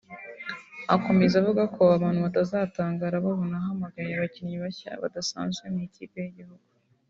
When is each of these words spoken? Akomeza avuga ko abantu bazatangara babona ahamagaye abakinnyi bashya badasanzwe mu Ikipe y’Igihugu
Akomeza 0.95 1.33
avuga 1.41 1.63
ko 1.75 1.81
abantu 1.95 2.19
bazatangara 2.25 3.23
babona 3.25 3.55
ahamagaye 3.57 4.11
abakinnyi 4.13 4.57
bashya 4.63 4.91
badasanzwe 5.03 5.65
mu 5.73 5.79
Ikipe 5.87 6.17
y’Igihugu 6.23 6.65